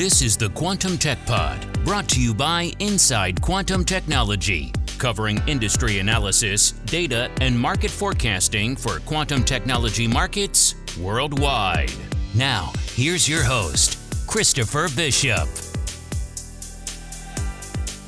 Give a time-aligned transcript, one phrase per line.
[0.00, 5.98] This is the Quantum Tech Pod, brought to you by Inside Quantum Technology, covering industry
[5.98, 11.92] analysis, data, and market forecasting for quantum technology markets worldwide.
[12.34, 15.46] Now, here's your host, Christopher Bishop.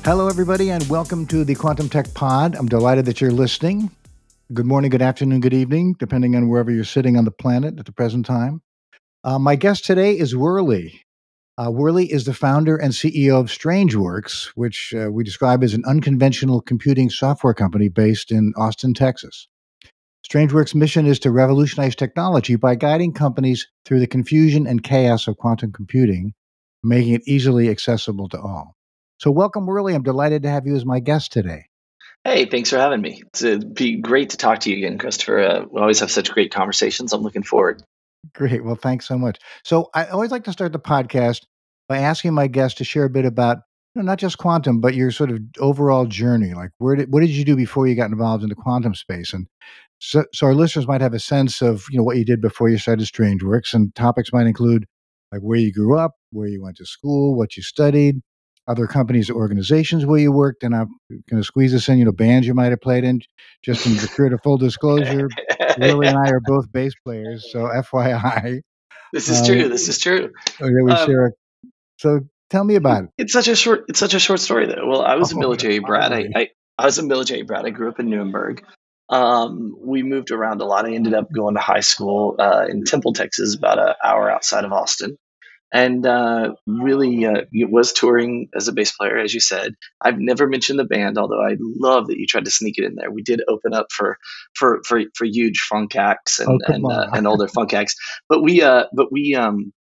[0.03, 2.55] Hello, everybody, and welcome to the Quantum Tech Pod.
[2.55, 3.91] I'm delighted that you're listening.
[4.51, 7.85] Good morning, good afternoon, good evening, depending on wherever you're sitting on the planet at
[7.85, 8.63] the present time.
[9.23, 11.02] Uh, my guest today is whurley.
[11.55, 15.83] Uh, whurley is the founder and CEO of StrangeWorks, which uh, we describe as an
[15.85, 19.47] unconventional computing software company based in Austin, Texas.
[20.27, 25.37] StrangeWorks' mission is to revolutionize technology by guiding companies through the confusion and chaos of
[25.37, 26.33] quantum computing,
[26.81, 28.75] making it easily accessible to all.
[29.19, 29.93] So, welcome, whurley.
[29.93, 31.65] I'm delighted to have you as my guest today.
[32.23, 33.21] Hey, thanks for having me.
[33.35, 35.39] It'd be great to talk to you again, Christopher.
[35.39, 37.13] Uh, we always have such great conversations.
[37.13, 37.83] I'm looking forward.
[38.31, 38.63] Great.
[38.63, 39.37] Well, thanks so much.
[39.63, 41.41] So, I always like to start the podcast
[41.89, 43.57] by asking my guests to share a bit about
[43.95, 46.53] you know, not just quantum, but your sort of overall journey.
[46.53, 49.33] Like, where did what did you do before you got involved in the quantum space?
[49.33, 49.47] And
[49.99, 52.69] so, so our listeners might have a sense of you know what you did before
[52.69, 54.85] you started Strangeworks, and topics might include
[55.31, 58.21] like where you grew up, where you went to school, what you studied,
[58.67, 62.05] other companies or organizations where you worked, and I'm going to squeeze this in, you
[62.05, 63.21] know, bands you might have played in.
[63.63, 65.29] Just in the spirit of full disclosure,
[65.77, 68.61] Lily and I are both bass players, so FYI.
[69.11, 69.69] This is uh, true.
[69.69, 70.31] This is true.
[70.59, 71.33] Okay, we um, share.
[71.97, 73.09] So tell me about it.
[73.17, 73.85] It's such a short.
[73.87, 74.87] It's such a short story, though.
[74.87, 76.11] Well, I was oh, a military brat.
[76.11, 77.65] I, I, I was a military brat.
[77.65, 78.65] I grew up in Nuremberg.
[79.09, 80.85] Um, we moved around a lot.
[80.85, 84.63] I ended up going to high school uh, in Temple, Texas, about an hour outside
[84.63, 85.17] of Austin
[85.73, 89.73] and uh, really uh, was touring as a bass player, as you said.
[89.99, 92.95] I've never mentioned the band, although I love that you tried to sneak it in
[92.95, 93.11] there.
[93.11, 94.17] We did open up for
[94.53, 97.95] for for, for huge funk acts and oh, and, uh, and older funk acts,
[98.29, 99.73] but we uh but we um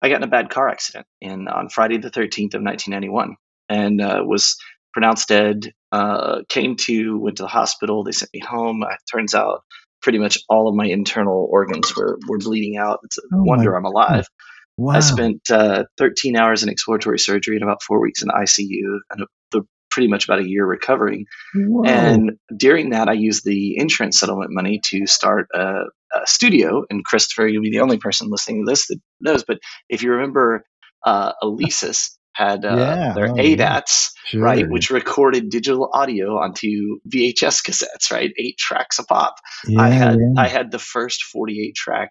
[0.00, 3.08] I got in a bad car accident in on Friday the thirteenth of nineteen ninety
[3.08, 3.36] one,
[3.68, 4.56] and uh, was
[4.92, 5.72] pronounced dead.
[5.90, 8.04] Uh, came to went to the hospital.
[8.04, 8.84] They sent me home.
[8.84, 9.62] It turns out
[10.00, 13.00] pretty much all of my internal organs were, were bleeding out.
[13.04, 14.28] It's a oh wonder I'm alive.
[14.76, 14.94] Wow.
[14.94, 19.22] I spent uh, 13 hours in exploratory surgery and about four weeks in ICU and
[19.22, 21.26] a, the, pretty much about a year recovering.
[21.54, 21.84] Whoa.
[21.84, 26.84] And during that, I used the insurance settlement money to start a, a, studio.
[26.90, 29.44] And Christopher, you'll be the only person listening to this that knows.
[29.44, 29.58] But
[29.88, 30.64] if you remember,
[31.04, 33.12] uh, Alesis had uh, yeah.
[33.14, 34.42] their oh, ADATs, sure.
[34.42, 39.36] right, which recorded digital audio onto VHS cassettes, right, eight tracks a pop.
[39.66, 40.42] Yeah, I had yeah.
[40.42, 42.10] I had the first 48 track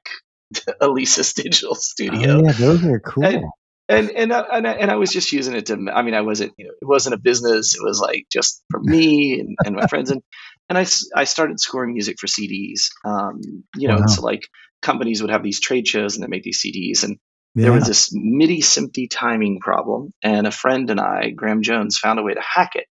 [0.81, 2.38] Alesis Digital Studio.
[2.38, 3.25] Oh, yeah, those are cool.
[3.25, 3.46] And,
[3.90, 5.74] and and I, and I, and I was just using it to.
[5.94, 6.53] I mean, I wasn't.
[6.58, 7.75] You know, it wasn't a business.
[7.75, 10.09] It was like just for me and, and my friends.
[10.09, 10.22] And
[10.69, 12.88] and I I started scoring music for CDs.
[13.06, 13.41] Um,
[13.75, 14.06] you know, wow.
[14.08, 14.47] so like
[14.81, 17.03] companies would have these trade shows and they make these CDs.
[17.03, 17.18] And
[17.56, 17.64] yeah.
[17.64, 22.20] there was this MIDI SMPTE timing problem, and a friend and I, Graham Jones, found
[22.20, 22.85] a way to hack it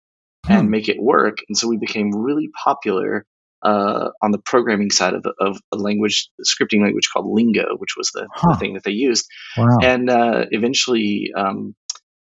[0.48, 0.71] and hmm.
[0.71, 1.38] make it work.
[1.48, 3.27] And so we became really popular
[3.62, 8.10] uh, on the programming side of, of a language, scripting language called Lingo, which was
[8.12, 8.53] the, huh.
[8.53, 9.26] the thing that they used.
[9.56, 9.78] Wow.
[9.82, 11.75] And uh, eventually, um,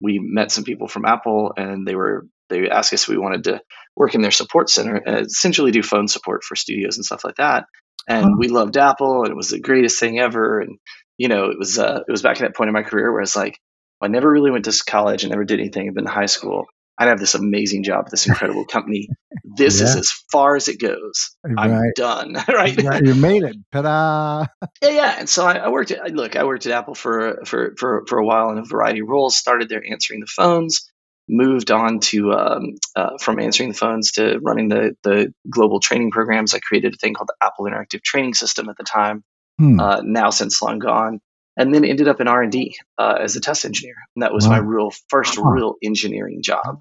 [0.01, 3.45] we met some people from Apple, and they were they asked us if we wanted
[3.45, 3.61] to
[3.95, 7.65] work in their support center, essentially do phone support for studios and stuff like that.
[8.07, 8.31] And huh.
[8.37, 10.59] we loved Apple, and it was the greatest thing ever.
[10.59, 10.77] And
[11.17, 13.21] you know, it was uh, it was back at that point in my career where
[13.21, 13.57] it's like
[14.01, 15.87] I never really went to college and never did anything.
[15.87, 16.65] I've been in high school.
[17.01, 19.09] I'd have this amazing job at this incredible company.
[19.53, 19.87] This yeah.
[19.87, 21.35] is as far as it goes.
[21.45, 21.93] I'm right.
[21.95, 22.37] done.
[22.47, 23.03] right?
[23.03, 23.57] You made it.
[23.73, 24.45] Ta-da!
[24.81, 25.15] Yeah, yeah.
[25.19, 26.37] And so I, I, worked at look.
[26.37, 29.35] I worked at Apple for for for for a while in a variety of roles.
[29.35, 30.89] Started there answering the phones.
[31.27, 36.11] Moved on to um, uh, from answering the phones to running the the global training
[36.11, 36.53] programs.
[36.53, 39.21] I created a thing called the Apple Interactive Training System at the time.
[39.59, 39.81] Hmm.
[39.81, 41.19] Uh, now since long gone
[41.57, 44.53] and then ended up in r&d uh, as a test engineer and that was wow.
[44.53, 46.79] my real first real engineering job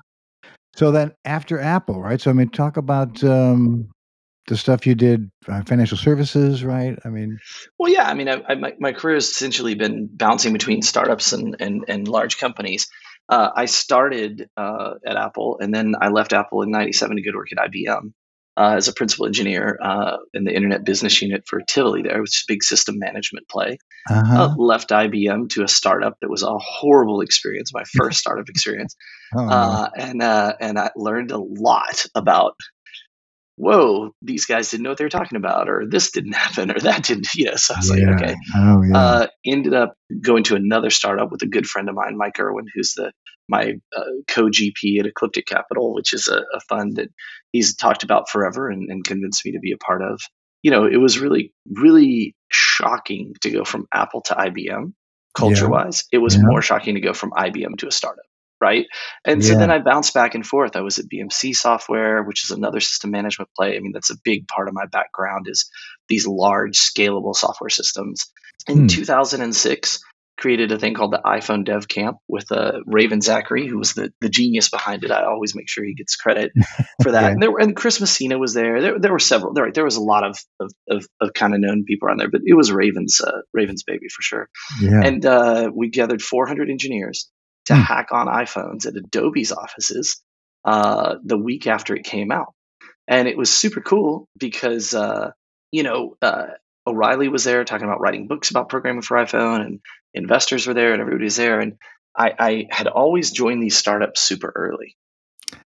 [0.80, 2.18] so then after Apple, right?
[2.18, 3.90] So I mean, talk about um,
[4.48, 6.98] the stuff you did, uh, financial services, right?
[7.04, 7.38] I mean,
[7.78, 8.08] well, yeah.
[8.08, 11.84] I mean, I, I, my my career has essentially been bouncing between startups and and,
[11.86, 12.88] and large companies.
[13.28, 17.32] Uh, I started uh, at Apple, and then I left Apple in '97 to go
[17.32, 18.14] to work at IBM
[18.56, 22.30] uh, as a principal engineer uh, in the internet business unit for Tivoli there, which
[22.30, 23.78] is a big system management play.
[24.08, 24.42] Uh-huh.
[24.42, 28.96] Uh, left IBM to a startup that was a horrible experience, my first startup experience.
[29.34, 32.54] Oh, uh, and, uh, and I learned a lot about,
[33.56, 36.80] whoa, these guys didn't know what they were talking about, or this didn't happen, or
[36.80, 38.06] that didn't, you know, so I was yeah.
[38.06, 38.36] like, okay.
[38.56, 38.98] Oh, yeah.
[38.98, 42.66] Uh, ended up going to another startup with a good friend of mine, Mike Irwin,
[42.74, 43.12] who's the
[43.50, 47.08] my uh, co-GP at Ecliptic Capital, which is a, a, fund that
[47.52, 50.20] he's talked about forever and, and, convinced me to be a part of.
[50.62, 54.92] You know, it was really, really shocking to go from Apple to IBM
[55.34, 56.04] culture wise.
[56.12, 56.42] It was yeah.
[56.44, 58.24] more shocking to go from IBM to a startup
[58.60, 58.86] right?
[59.24, 59.52] And yeah.
[59.52, 60.76] so then I bounced back and forth.
[60.76, 63.76] I was at BMC Software, which is another system management play.
[63.76, 65.70] I mean, that's a big part of my background is
[66.08, 68.26] these large scalable software systems.
[68.68, 68.86] In hmm.
[68.88, 70.04] 2006,
[70.36, 74.12] created a thing called the iPhone Dev Camp with uh, Raven Zachary, who was the,
[74.20, 75.10] the genius behind it.
[75.10, 76.52] I always make sure he gets credit
[77.02, 77.32] for that.
[77.32, 78.80] And there were, and Chris Messina was there.
[78.80, 79.52] There, there were several.
[79.52, 82.30] There, there was a lot of of, of, of kind of known people around there,
[82.30, 84.48] but it was Raven's uh, Raven's baby for sure.
[84.80, 85.00] Yeah.
[85.04, 87.30] And uh, we gathered 400 engineers
[87.66, 87.82] to hmm.
[87.82, 90.22] hack on iPhones at Adobe's offices
[90.64, 92.54] uh, the week after it came out,
[93.06, 95.32] and it was super cool because uh,
[95.70, 96.48] you know uh,
[96.86, 99.80] O'Reilly was there talking about writing books about programming for iPhone, and
[100.14, 101.76] investors were there, and everybody was there, and
[102.16, 104.96] I, I had always joined these startups super early.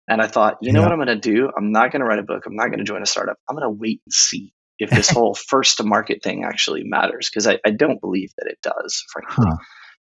[0.08, 0.86] And I thought, you know yeah.
[0.86, 1.50] what I'm going to do?
[1.56, 2.44] I'm not going to write a book.
[2.46, 3.38] I'm not going to join a startup.
[3.48, 7.28] I'm going to wait and see if this whole first to market thing actually matters
[7.30, 9.46] because I, I, don't believe that it does, frankly.
[9.48, 9.56] Huh.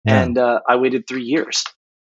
[0.05, 0.21] Yeah.
[0.21, 1.63] And uh, I waited three years.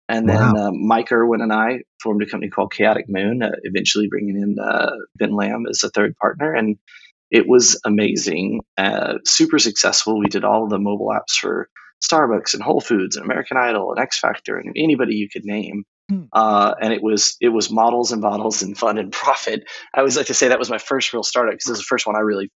[0.09, 0.67] And then wow.
[0.67, 4.57] uh, Mike Irwin and I formed a company called Chaotic Moon, uh, eventually bringing in
[4.59, 6.53] uh, Ben Lamb as a third partner.
[6.53, 6.77] And
[7.31, 10.19] it was amazing, uh, super successful.
[10.19, 11.69] We did all of the mobile apps for
[12.03, 15.85] Starbucks and Whole Foods and American Idol and X Factor and anybody you could name.
[16.09, 16.23] Hmm.
[16.33, 19.63] Uh, and it was it was models and bottles and fun and profit.
[19.93, 21.85] I always like to say that was my first real startup because it was the
[21.85, 22.51] first one I really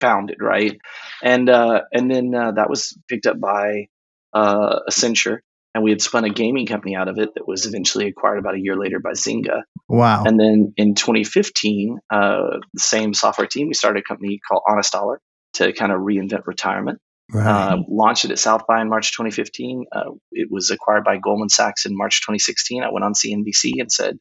[0.00, 0.78] founded, right?
[1.22, 3.86] And uh, and then uh, that was picked up by
[4.32, 5.38] uh, Accenture,
[5.74, 8.54] and we had spun a gaming company out of it that was eventually acquired about
[8.54, 9.62] a year later by Zynga.
[9.88, 10.24] Wow!
[10.24, 14.92] And then in 2015, uh, the same software team we started a company called Honest
[14.92, 15.20] Dollar
[15.54, 16.98] to kind of reinvent retirement.
[17.32, 17.46] Right.
[17.46, 19.84] Uh, launched it at South by in March 2015.
[19.92, 22.82] Uh, it was acquired by Goldman Sachs in March 2016.
[22.82, 24.18] I went on CNBC and said,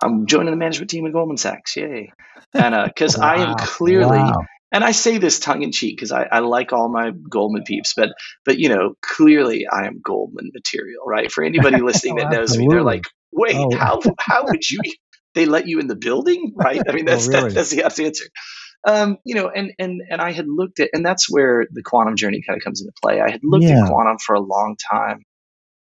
[0.00, 2.12] "I'm joining the management team at Goldman Sachs, yay!"
[2.54, 3.28] And because uh, wow.
[3.28, 4.44] I am clearly, wow.
[4.72, 7.94] And I say this tongue in cheek because I, I, like all my Goldman peeps,
[7.96, 8.10] but
[8.44, 11.30] but you know, clearly I am Goldman material, right?
[11.30, 13.74] For anybody listening oh, that knows me, they're like, "Wait, oh.
[13.76, 14.80] how how would you?"
[15.34, 16.80] They let you in the building, right?
[16.88, 17.48] I mean, that's oh, really?
[17.48, 18.24] that, that's the answer.
[18.86, 22.16] Um, you know, and and and I had looked at, and that's where the quantum
[22.16, 23.20] journey kind of comes into play.
[23.20, 23.82] I had looked yeah.
[23.82, 25.24] at quantum for a long time.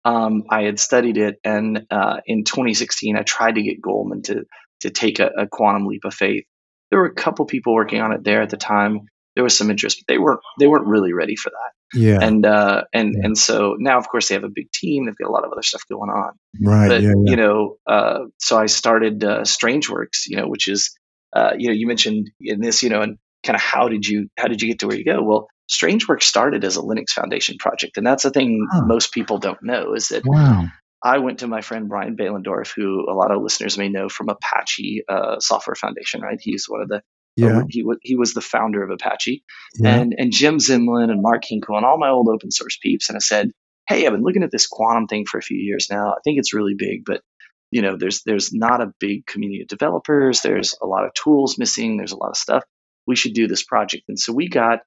[0.06, 4.46] Um, I had studied it, and uh, in 2016, I tried to get Goldman to
[4.82, 6.46] to take a, a, quantum leap of faith.
[6.92, 9.02] There were a couple people working on it there at the time.
[9.36, 12.00] There was some interest, but they weren't they weren't really ready for that.
[12.00, 12.20] Yeah.
[12.22, 13.26] And uh, and yeah.
[13.26, 15.06] and so now, of course, they have a big team.
[15.06, 16.34] They've got a lot of other stuff going on.
[16.62, 16.88] Right.
[16.90, 17.32] But yeah, yeah.
[17.32, 20.92] you know, uh, so I started uh, StrangeWorks, you know, which is
[21.34, 24.28] uh, you know, you mentioned in this, you know, and kind of how did you
[24.38, 25.22] how did you get to where you go?
[25.24, 29.62] Well, StrangeWorks started as a Linux Foundation project, and that's the thing most people don't
[29.64, 30.66] know is that wow.
[31.04, 34.30] I went to my friend Brian Behlendorf, who a lot of listeners may know from
[34.30, 36.40] Apache uh, Software Foundation, right?
[36.40, 37.02] He's one of the
[37.38, 37.60] yeah.
[37.60, 39.42] Uh, he, he was the founder of Apache,
[39.76, 39.96] yeah.
[39.96, 43.16] and and Jim Zemlin and Mark Hinkle and all my old open source peeps, and
[43.16, 43.52] I said,
[43.88, 46.12] hey, I've been looking at this quantum thing for a few years now.
[46.12, 47.22] I think it's really big, but
[47.72, 51.58] you know there's there's not a big community of developers there's a lot of tools
[51.58, 52.64] missing there's a lot of stuff
[53.08, 54.80] we should do this project and so we got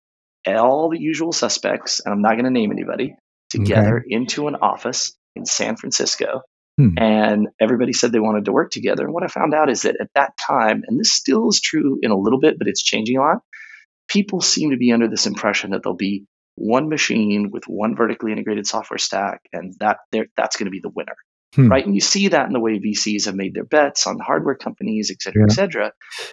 [0.46, 3.16] all the usual suspects and i'm not going to name anybody
[3.50, 4.06] together okay.
[4.10, 6.42] into an office in san francisco
[6.78, 6.90] hmm.
[6.96, 9.96] and everybody said they wanted to work together and what i found out is that
[10.00, 13.16] at that time and this still is true in a little bit but it's changing
[13.16, 13.38] a lot
[14.08, 16.24] people seem to be under this impression that there'll be
[16.56, 19.98] one machine with one vertically integrated software stack and that
[20.36, 21.16] that's going to be the winner
[21.54, 21.68] Hmm.
[21.68, 21.84] Right.
[21.84, 25.10] And you see that in the way VCs have made their bets on hardware companies,
[25.10, 25.46] et cetera, yeah.
[25.46, 25.92] et cetera.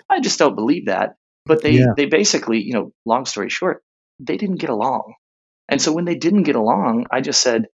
[0.10, 1.16] I just don't believe that.
[1.46, 1.94] But they, yeah.
[1.96, 3.84] they basically, you know, long story short,
[4.20, 5.14] they didn't get along.
[5.70, 7.68] And so when they didn't get along, I just said,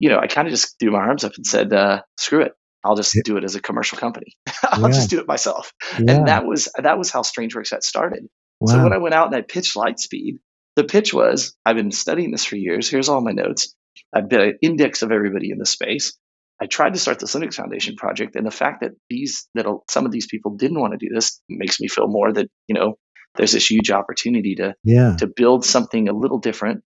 [0.00, 2.52] you know, I kind of just threw my arms up and said, uh, screw it.
[2.82, 4.34] I'll just do it as a commercial company.
[4.64, 5.72] I'll just do it myself.
[5.96, 8.26] And that was that was how StrangeWorks got started.
[8.58, 8.72] Wow.
[8.72, 10.38] So when I went out and I pitched Lightspeed,
[10.76, 12.88] the pitch was, I've been studying this for years.
[12.88, 13.74] Here's all my notes.
[14.14, 16.16] I've been an index of everybody in the space.
[16.60, 20.06] I tried to start the Linux Foundation project, and the fact that these that some
[20.06, 22.96] of these people didn't want to do this makes me feel more that you know
[23.36, 25.16] there's this huge opportunity to yeah.
[25.16, 26.82] to build something a little different.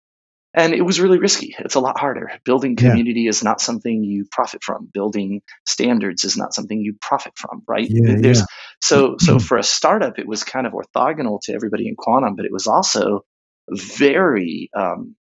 [0.59, 1.55] And it was really risky.
[1.59, 2.33] It's a lot harder.
[2.45, 3.31] Building community yeah.
[3.31, 4.89] is not something you profit from.
[4.93, 7.87] Building standards is not something you profit from, right?
[7.89, 8.43] Yeah, There's
[8.83, 12.45] so so for a startup, it was kind of orthogonal to everybody in quantum, but
[12.45, 13.25] it was also
[13.71, 15.15] very um,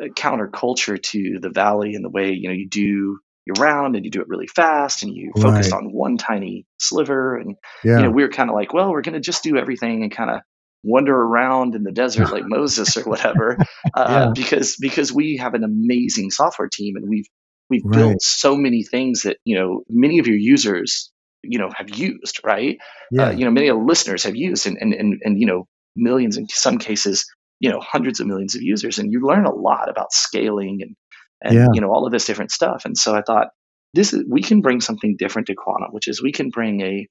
[0.00, 4.10] counterculture to the valley and the way you know you do you round and you
[4.10, 5.78] do it really fast and you focus right.
[5.78, 7.96] on one tiny sliver and yeah.
[7.96, 10.12] you know we were kind of like well we're going to just do everything and
[10.12, 10.40] kind of
[10.84, 13.58] wander around in the desert like Moses or whatever
[13.94, 14.32] uh, yeah.
[14.34, 17.26] because because we have an amazing software team and we've
[17.68, 17.98] we've right.
[17.98, 21.10] built so many things that you know many of your users
[21.42, 23.26] you know have used right uh, yeah.
[23.28, 25.66] Uh, you know many of the listeners have used and, and and and you know
[25.96, 27.24] millions in some cases
[27.60, 30.94] you know hundreds of millions of users and you learn a lot about scaling and
[31.42, 31.66] and Yeah.
[31.72, 32.84] you know all of this different stuff.
[32.84, 33.48] And so I thought
[33.94, 37.06] this is we can bring something different to quantum, which is we can bring a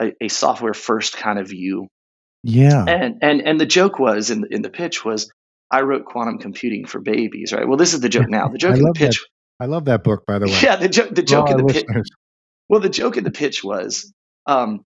[0.00, 1.88] a, a software first kind of view.
[2.42, 2.84] Yeah.
[2.86, 5.30] And and and the joke was in the, in the pitch was
[5.70, 7.66] I wrote quantum computing for babies, right?
[7.66, 8.48] Well, this is the joke now.
[8.48, 9.06] The joke in the love that.
[9.08, 9.26] pitch,
[9.60, 10.58] I love that book, by the way.
[10.62, 11.84] yeah, the joke the joke in the pitch.
[12.68, 14.12] Well, the joke in the pitch was
[14.46, 14.84] um,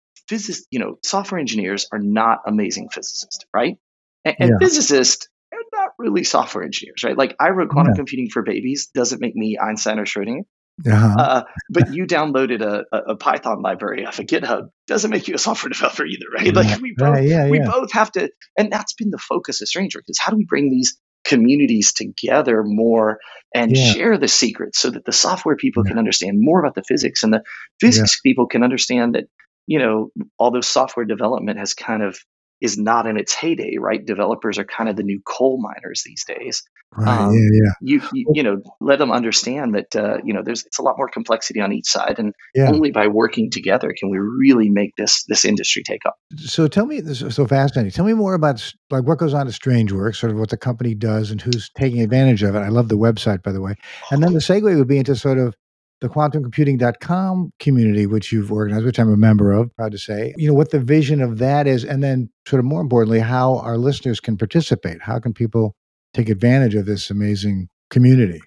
[0.70, 3.76] you know, software engineers are not amazing physicists, right?
[4.24, 4.56] And, and Yeah.
[4.60, 7.16] physicists are not really software engineers, right?
[7.16, 7.96] Like I wrote quantum Yeah.
[7.98, 10.44] computing for babies doesn't make me Einstein or Schrodinger.
[10.86, 11.14] Uh-huh.
[11.18, 15.38] Uh, but you downloaded a, a, Python library off of GitHub doesn't make you a
[15.38, 16.52] software developer either, right?
[16.52, 17.70] Like we both Right, yeah, we yeah.
[17.70, 18.28] both have to,
[18.58, 22.62] and that's been the focus of Strangework is how do we bring these communities together
[22.64, 23.18] more
[23.54, 23.92] and Yeah.
[23.92, 27.32] share the secrets so that the software people can understand more about the physics and
[27.32, 27.42] the
[27.80, 29.24] physics people can understand that
[29.66, 32.18] you know although software development has kind of
[32.64, 36.24] is not in its heyday right developers are kind of the new coal miners these
[36.24, 36.62] days
[36.96, 37.18] Right.
[37.22, 37.72] um, yeah, yeah.
[37.80, 40.94] you you, you know let them understand that uh, you know there's it's a lot
[40.96, 42.68] more complexity on each side and Yeah.
[42.70, 46.86] only by working together can we really make this this industry take off So tell
[46.86, 47.90] me, this is so fascinating.
[47.90, 50.94] Tell me more about like what goes on at Strangeworks, sort of what the company
[50.94, 52.60] does and who's taking advantage of it.
[52.60, 53.74] I love the website, by the way.
[54.12, 55.56] And then the segue would be into sort of
[56.04, 60.34] the quantumcomputing.com community, which you've organized, which I'm a member of, proud to say.
[60.36, 63.58] You know, what the vision of that is, and then sort of more importantly, how
[63.58, 65.00] our listeners can participate.
[65.02, 65.74] How can people
[66.12, 68.40] take advantage of this amazing community?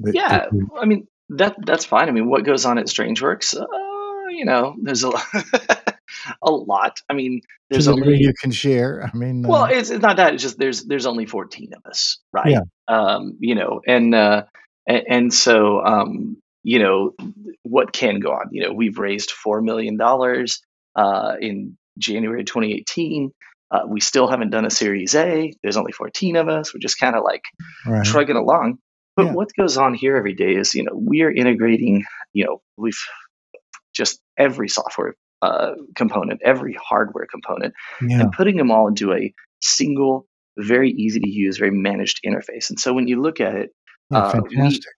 [0.00, 2.84] that- yeah that you- i mean that that's fine i mean what goes on at
[2.86, 5.08] strangeworks uh, you know there's a,
[6.42, 7.40] a lot i mean
[7.70, 9.10] there's the only you can share.
[9.12, 11.90] I mean, well uh, it's, it's not that it's just there's there's only 14 of
[11.90, 12.60] us right Yeah.
[12.88, 14.44] um you know and uh
[14.86, 16.36] and, and so um
[16.72, 16.96] you know
[17.62, 20.60] what can go on you know we've raised four million dollars
[21.02, 23.30] uh in january 2018
[23.72, 26.98] uh, we still haven't done a series a there's only 14 of us we're just
[26.98, 27.44] kind of like
[27.86, 28.30] right.
[28.44, 28.78] along
[29.16, 29.32] but Yeah.
[29.38, 33.02] what goes on here every day is you know we are integrating you know we've
[33.94, 38.20] just every software uh, component every hardware component yeah.
[38.20, 40.26] and putting them all into a single,
[40.58, 42.70] very easy to use, very managed interface.
[42.70, 43.70] And so when you look at it,
[44.10, 44.92] Yeah, uh, we- fantastic.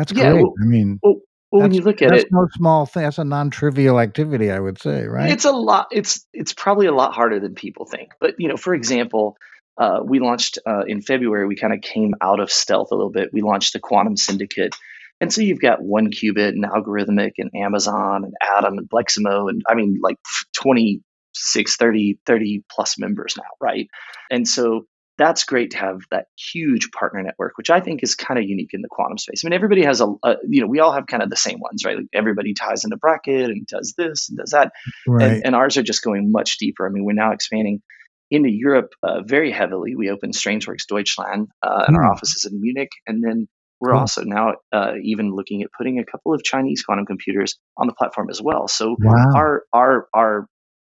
[0.00, 0.42] That's yeah, great.
[0.42, 1.16] well, I mean, well,
[1.52, 3.02] well when you look at that's it, no small thing.
[3.02, 5.30] That's a non-trivial activity, I would say, right?
[5.30, 5.88] it's a lot.
[5.90, 8.12] It's it's probably a lot harder than people think.
[8.18, 9.36] But you know, for example,
[9.76, 11.46] uh, we launched uh, in February.
[11.46, 13.28] We kind of came out of stealth a little bit.
[13.30, 14.74] We launched the Quantum Syndicate.
[15.20, 19.74] And so you've got 1QBit and Algorithmiq and Amazon and Atom and Bleximo and I
[19.74, 20.16] mean like
[20.56, 23.86] 26, 30, 30 plus members now, right?
[24.30, 24.86] And so
[25.20, 28.70] that's great to have that huge partner network, which I think is kind of unique
[28.72, 29.42] in the quantum space.
[29.44, 31.60] I mean, everybody has a, a you know, we all have kind of the same
[31.60, 31.96] ones, right?
[31.98, 34.72] Like everybody ties into Braket and does this and does that
[35.06, 35.30] right.
[35.30, 36.86] and, and ours are just going much deeper.
[36.86, 37.82] I mean, we're now expanding
[38.30, 39.94] into Europe uh, very heavily.
[39.94, 42.10] We opened Strangeworks Deutschland, uh, and our Hmm.
[42.12, 43.46] offices in Munich, and then
[43.80, 44.00] we're Cool.
[44.00, 47.92] also now uh, even looking at putting a couple of Chinese quantum computers on the
[47.94, 48.68] platform as well.
[48.68, 49.32] So wow.
[49.34, 50.46] our our our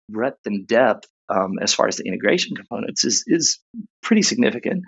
[0.10, 3.60] breadth and depth um, as far as the integration components is is
[4.02, 4.84] pretty significant.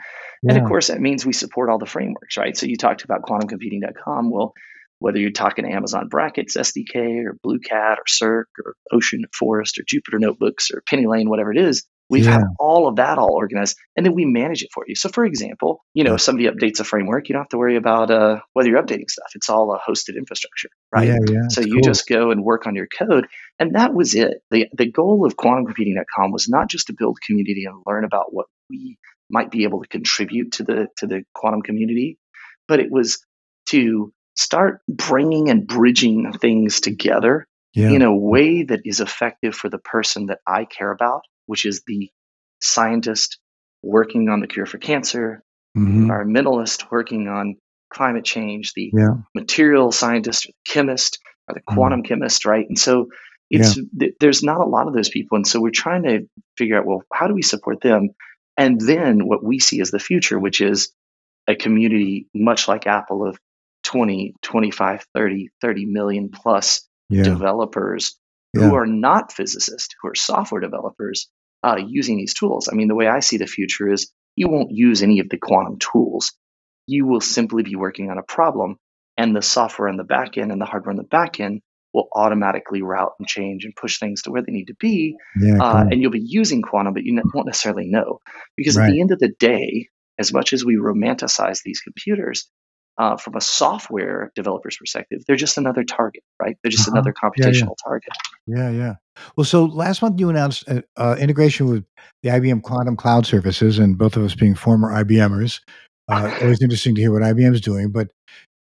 [0.47, 2.55] And of course, that means we support all the frameworks, right?
[2.57, 4.29] So you talked about quantumcomputing.com.
[4.29, 4.53] Well,
[4.99, 10.19] whether you're talking Amazon Braket's SDK or Blueqat or Cirq or Ocean Forest or Jupyter
[10.19, 12.33] Notebooks or PennyLane, whatever it is, we've Yeah.
[12.33, 14.95] had all of that all organized, and then we manage it for you.
[14.95, 16.15] So, for example, you know, Yeah.
[16.15, 19.09] if somebody updates a framework, you don't have to worry about uh, whether you're updating
[19.09, 19.31] stuff.
[19.35, 21.07] It's all a hosted infrastructure, right?
[21.07, 21.47] Yeah, yeah.
[21.49, 21.81] So you cool.
[21.81, 23.27] just go and work on your code,
[23.59, 24.41] and that was it.
[24.51, 28.45] the The goal of quantumcomputing.com was not just to build community and learn about what
[28.69, 28.97] we
[29.29, 32.17] might be able to contribute to the to the quantum community,
[32.67, 33.25] but it was
[33.69, 37.89] to start bringing and bridging things together yeah.
[37.89, 41.83] in a way that is effective for the person that I care about, which is
[41.87, 42.09] the
[42.61, 43.37] scientist
[43.81, 45.43] working on the cure for cancer,
[45.77, 46.05] Mhm.
[46.07, 47.55] environmentalist working on
[47.89, 49.15] climate change, the Yeah.
[49.35, 51.75] material scientist, or the chemist, or the Mm.
[51.75, 52.67] quantum chemist, right?
[52.67, 53.09] And so
[53.51, 56.77] it's th- there's not a lot of those people, and so we're trying to figure
[56.77, 58.09] out well, how do we support them?
[58.57, 60.91] And then what we see as the future, which is
[61.47, 63.37] a community much like Apple of
[63.83, 67.23] 20, 25, 30, 30 million plus Yeah.
[67.23, 68.17] developers
[68.53, 68.69] Yeah.
[68.69, 71.27] who are not physicists, who are software developers
[71.63, 72.69] uh, using these tools.
[72.71, 75.37] I mean, the way I see the future is you won't use any of the
[75.37, 76.33] quantum tools.
[76.85, 78.77] You will simply be working on a problem,
[79.17, 81.61] and the software on the back end and the hardware on the back end
[81.93, 85.15] will automatically route and change and push things to where they need to be.
[85.39, 85.61] Yeah.
[85.61, 88.19] Uh, and you'll be using quantum, but you won't necessarily know.
[88.57, 92.49] Because at the end of the day, as much as we romanticize these computers,
[92.97, 96.57] uh, from a software developer's perspective, they're just another target, right?
[96.61, 96.97] They're just Uh-huh.
[96.97, 97.51] another Yeah, yeah.
[97.51, 98.09] computational target.
[98.47, 98.93] Yeah, yeah.
[99.35, 101.85] Well, so last month you announced uh, uh, integration with
[102.23, 105.59] the IBM Quantum Cloud Services, and both of us being former IBMers,
[106.09, 108.09] Uh, always interesting to hear what IBM is doing, but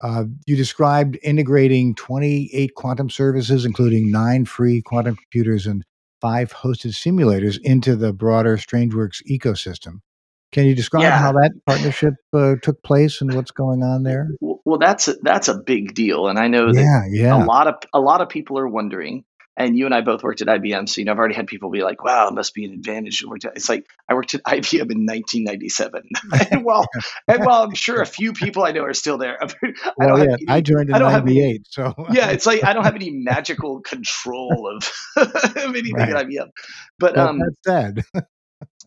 [0.00, 5.84] uh, you described integrating 28 quantum services, including nine free quantum computers and
[6.20, 10.00] five hosted simulators, into the broader StrangeWorks ecosystem.
[10.52, 11.18] Can you describe Yeah.
[11.18, 14.28] how that partnership uh, took place and what's going on there?
[14.40, 17.74] Well, that's a, that's a big deal, and I know that Yeah, a lot of
[17.92, 19.24] a lot of people are wondering.
[19.60, 21.68] And you and I both worked at IBM, so you know I've already had people
[21.68, 24.42] be like, "Wow, it must be an advantage." to work It's like I worked at
[24.44, 26.02] IBM in 1997,
[26.52, 26.86] and while
[27.26, 30.24] and while I'm sure a few people I know are still there, I don't Well,
[30.24, 31.40] yeah, I joined in I don't have any.
[31.40, 36.10] '98, so Yeah, it's like I don't have any magical control of, of anything right.
[36.10, 36.50] at IBM,
[37.00, 38.04] but But um, that said,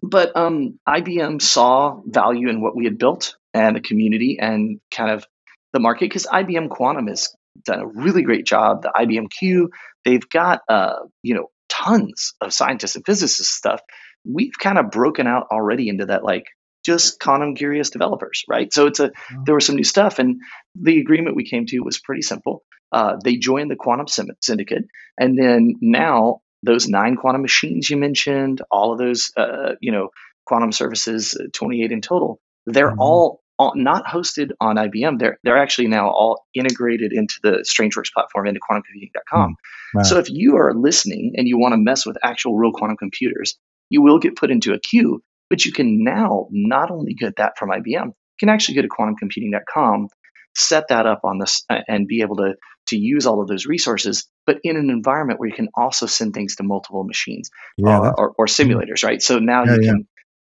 [0.01, 5.11] but um, IBM saw value in what we had built and the community and kind
[5.11, 5.25] of
[5.73, 8.81] the market because IBM Quantum has done a really great job.
[8.83, 9.69] The IBM Q,
[10.03, 13.81] they've got uh, you know tons of scientists and physicists stuff.
[14.25, 16.45] We've kind of broken out already into that like
[16.83, 18.73] just quantum curious developers, right?
[18.73, 19.11] So it's a
[19.45, 20.41] there was some new stuff, and
[20.75, 22.63] the agreement we came to was pretty simple.
[22.91, 24.07] Uh, they joined the Quantum
[24.41, 24.85] Syndicate,
[25.17, 30.09] and then now those nine quantum machines you mentioned, all of those, uh, you know,
[30.45, 32.99] quantum services, uh, 28 in total, they're Mhm.
[32.99, 35.17] all, all not hosted on IBM.
[35.19, 39.55] They're they're actually now all integrated into the StrangeWorks platform into quantumcomputing.com.
[39.95, 40.03] wow.
[40.03, 43.57] So if you are listening and you want to mess with actual real quantum computers,
[43.89, 47.57] you will get put into a queue, but you can now not only get that
[47.57, 50.07] from IBM, you can actually go to quantumcomputing.com,
[50.55, 52.55] set that up on this, uh, and be able to
[52.87, 56.33] to use all of those resources, but in an environment where you can also send
[56.33, 59.21] things to multiple machines yeah, or, or, or simulators, right?
[59.21, 60.07] So now yeah, you yeah, can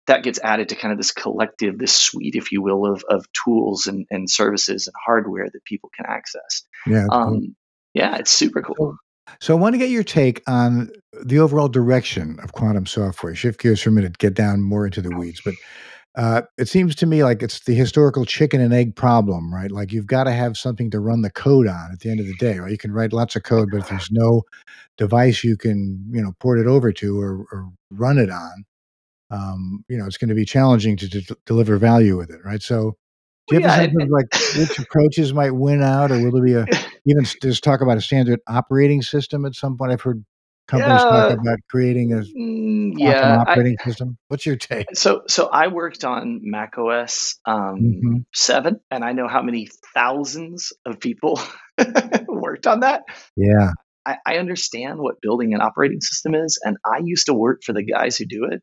[0.08, 3.26] that gets added to kind of this collective, this suite, if you will, of of
[3.32, 6.64] tools and, and services and hardware that people can access.
[6.86, 6.94] yeah.
[6.94, 7.18] That's cool.
[7.18, 7.56] Um,
[7.94, 8.76] yeah, it's super cool.
[8.78, 8.98] So,
[9.40, 10.92] so I want to get your take on
[11.24, 13.34] the overall direction of quantum software.
[13.36, 15.42] Shift gears for a minute, get down more into the weeds.
[15.44, 15.56] But
[16.18, 19.72] uh, it seems to me like it's the historical chicken and egg problem, right?
[19.72, 22.26] Like you've got to have something to run the code on at the end of
[22.28, 22.72] the day, right?
[22.72, 24.44] You can write lots of code, but if there's no
[24.98, 28.66] device you can, you know, port it over to or, or run it on,
[29.32, 32.62] um, you know, it's going to be challenging to d- deliver value with it, right?
[32.62, 32.98] So,
[33.48, 36.20] do Well, you have a yeah, sense of like which approaches might win out, or
[36.20, 36.70] will there be a
[37.06, 39.92] even just talk about a standard operating system at some point?
[39.92, 40.26] I've heard
[40.68, 43.38] companies talk about creating a mm, yeah.
[43.48, 44.18] I, operating system.
[44.28, 44.88] What's your take?
[44.96, 49.70] so so I worked on Mac OS um, hmm seven, and I know how many
[49.94, 51.40] thousands of people
[52.28, 53.04] worked on that.
[53.36, 53.72] Yeah,
[54.06, 57.74] I, I understand what building an operating system is, and I used to work for
[57.74, 58.62] the guys who do it.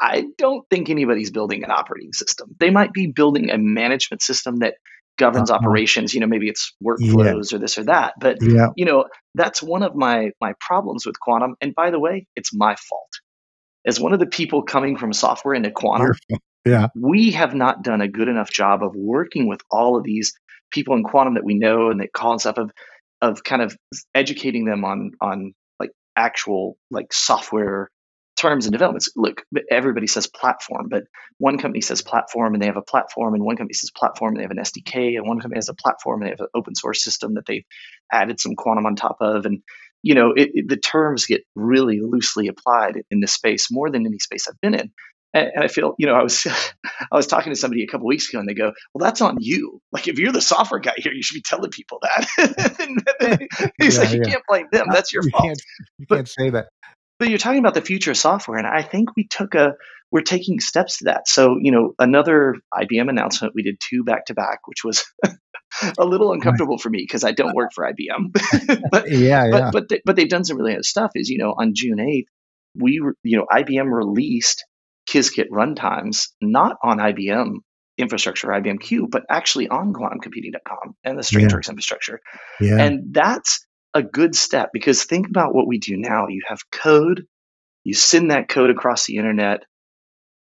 [0.00, 2.54] I don't think anybody's building an operating system.
[2.58, 4.74] They might be building a management system that
[5.18, 5.60] governs uh-huh.
[5.60, 6.14] operations.
[6.14, 8.14] You know, maybe it's yeah, workflows or this or that.
[8.20, 8.68] But yeah.
[8.76, 11.56] you know, that's one of my my problems with quantum.
[11.60, 13.10] And by the way, it's my fault.
[13.86, 16.12] As one of the people coming from software into quantum,
[16.64, 20.32] yeah, we have not done a good enough job of working with all of these
[20.70, 22.70] people in quantum that we know and that call and stuff of
[23.20, 23.76] of kind of
[24.14, 27.90] educating them on on like actual like software
[28.48, 29.08] terms and developments.
[29.16, 31.04] Look, everybody says platform, but
[31.38, 34.38] one company says platform and they have a platform, and one company says platform and
[34.40, 36.74] they have an SDK, and one company has a platform and they have an open
[36.74, 37.64] source system that they've
[38.12, 39.62] added some quantum on top of, and
[40.02, 44.06] you know it, it, the terms get really loosely applied in this space more than
[44.06, 44.92] any space I've been in.
[45.34, 46.46] And, and I feel, you know, I was
[47.12, 49.38] I was talking to somebody a couple weeks ago, and they go, "Well, that's on
[49.40, 49.80] you.
[49.92, 53.40] Like, if you're the software guy here, you should be telling people that."
[53.80, 54.24] he's yeah, like, "You yeah.
[54.24, 54.88] can't blame them.
[54.90, 55.62] That's your You fault." can't,
[55.98, 56.68] you But can't say that.
[57.18, 59.74] But you're talking about the future of software, and I think we took a
[60.10, 61.26] we're taking steps to that.
[61.26, 65.04] So, you know, another IBM announcement, we did two back to back, which was
[65.98, 66.36] a little Right.
[66.36, 68.32] uncomfortable for me because I don't work for IBM.
[68.92, 71.10] but Yeah, but yeah, but they, but they've done some really nice stuff.
[71.16, 72.28] Is you know on June eighth,
[72.76, 74.64] we re- you know IBM released
[75.08, 77.54] Qiskit runtimes not on IBM
[77.98, 82.20] infrastructure, IBM Q, but actually on quantumcomputing.com and the yeah, StrangeWorks infrastructure.
[82.60, 86.26] yeah, And that's a good step because think about what we do now.
[86.28, 87.26] You have code,
[87.84, 89.62] you send that code across the internet,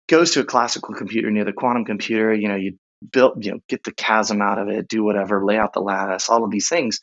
[0.09, 2.79] goes to a classical computer near the quantum computer, you know, you
[3.13, 6.29] build, you know, get the QASM out of it, do whatever, lay out the lattice,
[6.29, 7.01] all of these things.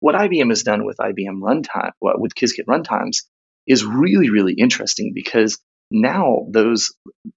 [0.00, 3.18] What IBM has done with IBM runtime, well, with Qiskit runtimes,
[3.66, 5.58] is really, really interesting because
[5.90, 6.92] now those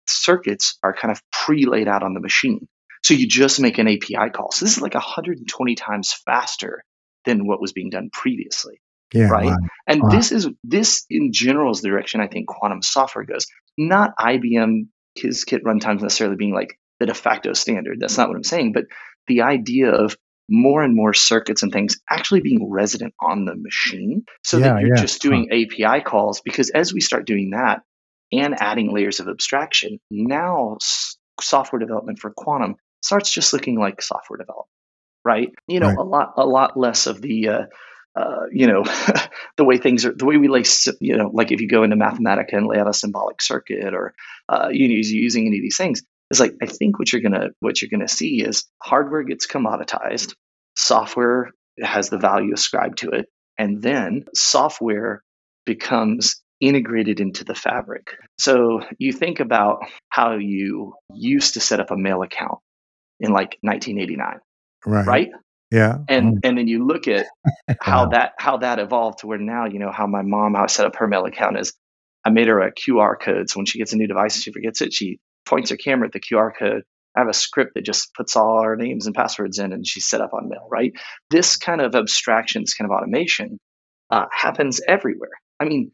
[0.07, 2.67] circuits are kind of pre-laid out on the machine.
[3.03, 4.51] So you just make an API call.
[4.51, 6.83] So this is like 120 times faster
[7.25, 8.79] than what was being done previously
[9.13, 9.27] yeah.
[9.29, 9.45] right?
[9.45, 9.57] Wow,
[9.87, 10.09] And wow.
[10.09, 13.45] this is this in general is the direction I think quantum software goes.
[13.77, 17.99] Not IBM Qiskit runtimes necessarily being like the de facto standard.
[17.99, 18.73] That's not what I'm saying.
[18.73, 18.85] But
[19.27, 20.17] the idea of
[20.49, 24.81] more and more circuits and things actually being resident on the machine so Yeah, that
[24.81, 25.01] you're yeah.
[25.01, 25.29] just Huh.
[25.29, 26.41] doing API calls.
[26.41, 27.81] Because as we start doing that
[28.31, 34.01] and adding layers of abstraction, now s- software development for quantum starts just looking like
[34.01, 34.69] software development,
[35.25, 35.49] right?
[35.67, 35.97] You know, Right.
[35.97, 37.65] a lot a lot less of the uh,
[38.15, 38.83] uh, you know
[39.57, 40.63] the way things are the way we lay
[41.01, 44.13] you know like if you go into Mathematica and lay out a symbolic circuit or
[44.47, 47.49] uh, you know using any of these things it's like I think what you're gonna
[47.59, 50.33] what you're gonna see is hardware gets commoditized,
[50.75, 55.21] software has the value ascribed to it, and then software
[55.65, 58.15] becomes integrated into the fabric.
[58.39, 62.59] So you think about how you used to set up a mail account
[63.19, 64.39] in like 1989,
[64.85, 65.05] Right.
[65.07, 65.29] right?
[65.71, 65.97] Yeah.
[66.07, 67.25] And and then you look at
[67.81, 68.09] how Wow.
[68.11, 70.85] that how that evolved to where now you know how my mom how I set
[70.85, 71.73] up her mail account is
[72.23, 74.51] I made her a QR code so when she gets a new device and she
[74.51, 76.83] forgets it she points her camera at the QR code
[77.15, 80.05] I have a script that just puts all our names and passwords in and she's
[80.05, 80.93] set up on mail right
[81.31, 83.57] this kind of abstraction this kind of automation
[84.11, 85.91] uh, happens everywhere I mean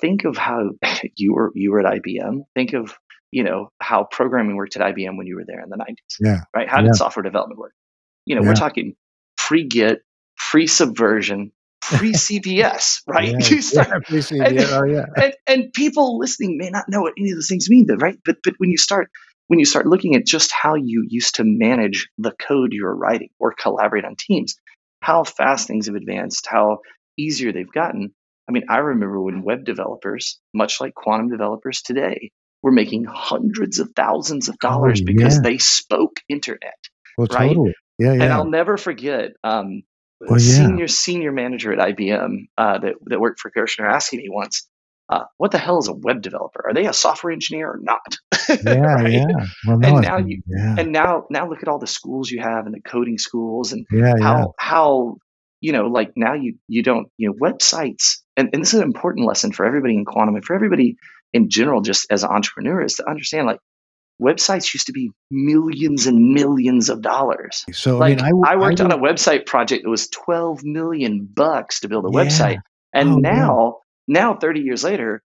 [0.00, 0.70] think of how
[1.16, 2.94] you were you were at IBM think of
[3.32, 6.40] you know how programming worked at IBM when you were there in the 90s Yeah.
[6.54, 6.88] right how Yeah.
[6.88, 7.72] did software development work
[8.26, 8.48] you know Yeah.
[8.48, 8.94] we're talking
[9.36, 10.02] pre Git,
[10.36, 13.38] pre subversion, pre CVS, right Yeah.
[13.48, 14.44] you start Yeah.
[14.44, 14.66] And, Yeah.
[14.72, 15.06] Oh, yeah.
[15.16, 18.18] and and people listening may not know what any of those things mean though right
[18.24, 19.10] but but when you start
[19.48, 22.96] when you start looking at just how you used to manage the code you were
[22.96, 24.54] writing or collaborate on teams
[25.00, 26.78] how fast things have advanced how
[27.18, 28.14] easier they've gotten
[28.48, 32.30] i mean i remember when web developers much like quantum developers today
[32.62, 35.40] were making hundreds of thousands of Oh, dollars because yeah.
[35.42, 36.78] they spoke internet
[37.18, 37.48] Well, right?
[37.48, 37.74] totally.
[37.98, 38.12] Yeah.
[38.12, 39.82] and I'll never forget um,
[40.20, 40.56] Well, a yeah.
[40.56, 44.66] senior senior manager at IBM uh, that that worked for Gerstner asking me once,
[45.08, 46.64] uh, "What the hell is a web developer?
[46.66, 48.16] Are they a software engineer or not?"
[48.64, 48.74] Yeah.
[48.80, 49.12] right?
[49.12, 49.46] Yeah.
[49.66, 49.88] Well, no.
[49.96, 50.74] And now you- Yeah.
[50.78, 53.86] And now now look at all the schools you have and the coding schools and
[53.90, 54.14] Yeah.
[54.20, 55.16] how how
[55.60, 58.86] you know like now you you don't you know websites and, and this is an
[58.86, 60.96] important lesson for everybody in quantum and for everybody
[61.32, 63.60] in general just as an entrepreneur is to understand like
[64.24, 68.56] websites used to be millions and millions of dollars So, I like mean, I, I,
[68.56, 72.24] worked on would- a website project that was 12 million bucks to build a Yeah.
[72.24, 72.58] website
[72.92, 73.76] and Oh, now
[74.08, 75.22] now 30 years later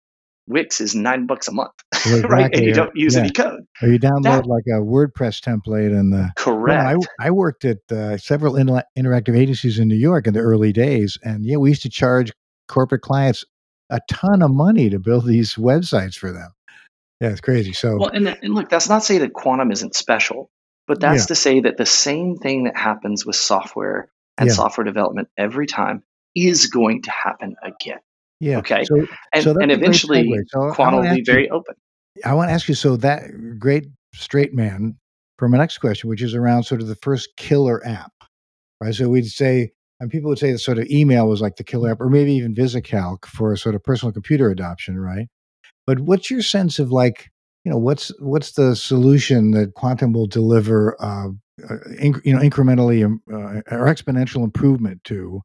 [0.48, 1.74] wix is nine bucks a month
[2.08, 3.22] Well, right and you don't use yeah.
[3.22, 6.18] any code Or you download That- like a WordPress template and the.
[6.18, 10.34] Well, correct I, I worked at uh, several inter- interactive agencies in New York in
[10.34, 12.32] the early days, and yeah, we used to charge
[12.68, 13.46] corporate clients
[13.92, 16.50] a ton of money to build these websites for them.
[17.22, 17.74] Yeah, it's crazy.
[17.74, 20.50] So well and, and look that's not to say that quantum isn't special
[20.88, 21.28] but that's Yeah.
[21.28, 24.54] to say that the same thing that happens with software and Yeah.
[24.54, 26.04] software development every time
[26.36, 28.00] is going to happen again
[28.42, 28.86] yeah, okay.
[28.86, 30.32] So and, So and eventually.
[30.48, 31.76] So quantum will be ask you- very open
[32.26, 32.74] I want to ask you.
[32.76, 34.98] So that great straight man
[35.38, 38.12] for my next question, which is around sort of the first killer app,
[38.82, 38.94] right?
[38.96, 41.92] So we'd say, and people would say that sort of email was like the killer
[41.92, 45.28] app, or maybe even VisiCalc for sort of personal computer adoption, right?
[45.90, 47.32] But what's your sense of like,
[47.64, 51.30] you know, what's what's the solution that quantum will deliver, uh,
[51.68, 55.42] uh, inc- you know, incrementally um, uh, or exponential improvement to,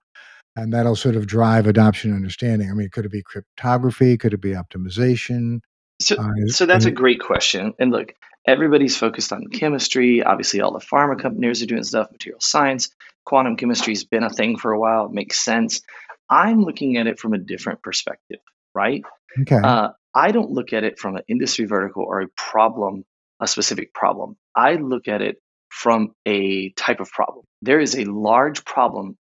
[0.54, 2.70] and that'll sort of drive adoption and understanding.
[2.70, 4.18] I mean, could it be cryptography?
[4.18, 5.60] Could it be optimization?
[6.02, 7.72] So, Uh, so that's a great question.
[7.78, 8.12] And look,
[8.46, 10.22] everybody's focused on chemistry.
[10.22, 12.90] Obviously, all the pharma companies are doing stuff, material science.
[13.24, 15.06] Quantum chemistry's been a thing for a while.
[15.06, 15.80] It makes sense.
[16.28, 18.40] I'm looking at it from a different perspective,
[18.74, 19.02] right?
[19.40, 19.56] Okay.
[19.56, 23.04] Uh, I don't look at it from an industry vertical or a problem,
[23.40, 24.36] a specific problem.
[24.54, 25.36] I look at it
[25.70, 27.44] from a type of problem.
[27.62, 29.16] There is a large problem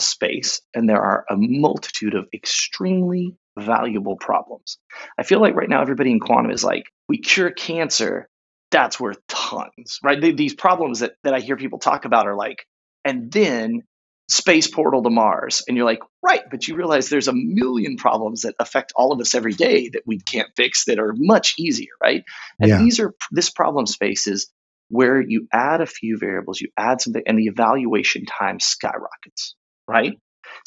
[0.00, 4.78] space, and there are a multitude of extremely valuable problems.
[5.18, 8.28] I feel like right now everybody in quantum is like, we cure cancer,
[8.70, 10.20] that's worth tons, right?
[10.20, 12.64] Th- These problems that, that I hear people talk about are like,
[13.04, 13.82] and then
[14.28, 15.62] space portal to Mars.
[15.66, 19.20] And you're like, right, but you realize there's a million problems that affect all of
[19.20, 22.24] us every day that we can't fix that are much easier, right?
[22.60, 22.78] And Yeah.
[22.78, 24.50] these are this problem space is
[24.90, 29.54] where you add a few variables, you add something, and the evaluation time skyrockets,
[29.86, 30.18] right?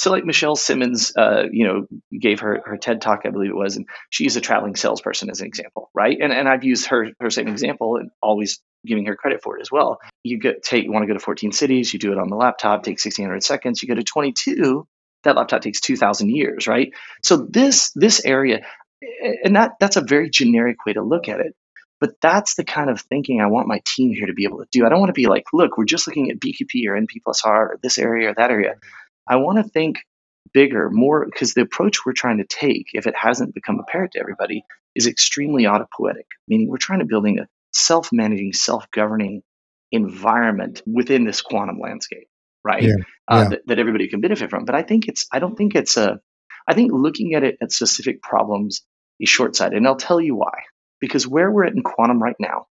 [0.01, 1.85] So, like Michelle Simmons, uh, you know,
[2.19, 5.41] gave her her TED talk, I believe it was, and she's a traveling salesperson as
[5.41, 6.17] an example, right?
[6.19, 9.61] And and I've used her her same example and always giving her credit for it
[9.61, 9.99] as well.
[10.23, 12.35] You get take you want to go to 14 cities, you do it on the
[12.35, 13.83] laptop, takes 1600 seconds.
[13.83, 14.87] You go to 22,
[15.23, 16.91] that laptop takes 2,000 years, right?
[17.21, 18.65] So this this area,
[19.43, 21.53] and that that's a very generic way to look at it.
[21.99, 24.67] But that's the kind of thinking I want my team here to be able to
[24.71, 24.83] do.
[24.83, 27.45] I don't want to be like, look, we're just looking at BQP or NP plus
[27.45, 28.77] R or this area or that area.
[29.27, 29.99] I want to think
[30.53, 34.19] bigger, more, because the approach we're trying to take, if it hasn't become apparent to
[34.19, 34.63] everybody,
[34.95, 39.41] is extremely autopoietic, meaning we're trying to building a self-managing, self-governing
[39.91, 42.27] environment within this quantum landscape,
[42.63, 42.83] right?
[42.83, 42.95] Yeah,
[43.29, 43.49] Uh, yeah.
[43.49, 44.65] that, that everybody can benefit from.
[44.65, 46.19] But I think it's, I don't think it's a,
[46.67, 48.81] I think looking at it at specific problems
[49.19, 50.63] is short-sighted, and I'll tell you why.
[50.99, 52.67] Because where we're at in quantum right now,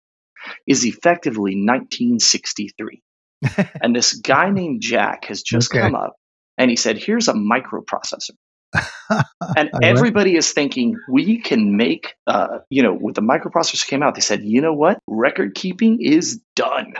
[0.67, 3.01] is effectively 1963.
[3.81, 5.81] and this guy named Jack has just okay.
[5.81, 6.15] come up
[6.57, 8.31] and he said, Here's a microprocessor.
[9.55, 14.15] and everybody is thinking we can make, uh, you know, with the microprocessors came out,
[14.15, 14.99] they said, you know what?
[15.07, 16.93] Record keeping is done.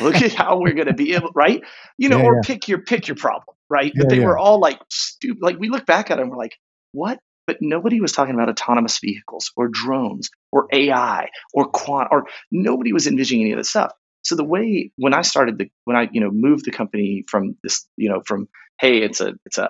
[0.00, 1.62] Look at how we're going to be able, right?
[1.98, 2.40] You know, yeah, or yeah.
[2.44, 3.92] pick your pick your problem, right?
[3.94, 5.42] Yeah, but they were all like stupid.
[5.42, 6.56] Like we look back at them, we're like,
[6.92, 7.18] what?
[7.46, 12.92] But nobody was talking about autonomous vehicles or drones or AI or quant or nobody
[12.92, 13.92] was envisioning any of this stuff.
[14.30, 17.56] So the way when I started the when I you know moved the company from
[17.64, 18.46] this you know from
[18.78, 19.68] hey it's a it's a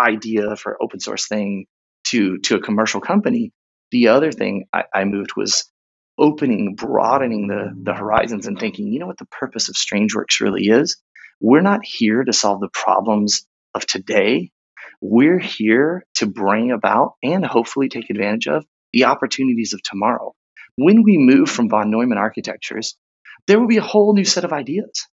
[0.00, 1.66] idea for open source thing
[2.04, 3.52] to to a commercial company,
[3.90, 5.70] the other thing I, I moved was
[6.16, 10.68] opening, broadening the the horizons and thinking, you know what the purpose of StrangeWorks really
[10.68, 10.96] is?
[11.38, 14.50] We're not here to solve the problems of today.
[15.02, 20.34] We're here to bring about and hopefully take advantage of the opportunities of tomorrow.
[20.76, 22.96] When we move from von Neumann architectures
[23.50, 25.08] there will be a whole new set of ideas.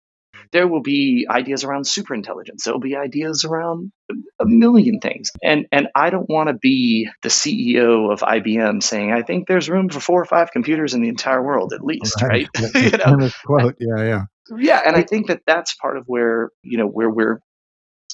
[0.51, 2.63] There will be ideas around superintelligence.
[2.63, 3.91] There will be ideas around
[4.39, 5.31] a million things.
[5.43, 9.69] And and I don't want to be the CEO of IBM saying, I think there's
[9.69, 12.47] room for four or five computers in the entire world at least, right?
[12.55, 12.75] right?
[12.75, 13.29] you know?
[13.43, 13.75] quote.
[13.79, 14.21] Yeah, yeah.
[14.55, 17.41] Yeah, and I think that that's part of where, you know, where we're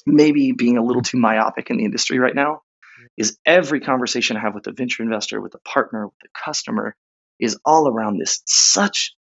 [0.06, 2.62] maybe being a little too myopic in the industry right now
[3.16, 6.96] is every conversation I have with a venture investor, with a partner, with a customer
[7.38, 9.14] is all around this such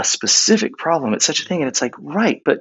[0.00, 2.60] a specific problem it's such a thing and it's like right but